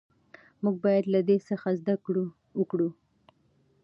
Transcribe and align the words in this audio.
موږ 0.63 0.75
باید 0.85 1.05
له 1.13 1.19
ده 1.27 1.35
څخه 1.49 1.69
زده 1.79 1.95
کړه 2.05 2.23
وکړو. 2.59 2.89